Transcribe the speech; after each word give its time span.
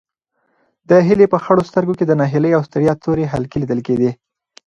د 0.89 0.91
هیلې 1.07 1.25
په 1.33 1.37
خړو 1.43 1.67
سترګو 1.69 1.97
کې 1.97 2.05
د 2.07 2.11
ناهیلۍ 2.21 2.51
او 2.57 2.61
ستړیا 2.67 2.93
تورې 3.03 3.31
حلقې 3.33 3.57
لیدل 3.61 3.79
کېدې. 3.87 4.11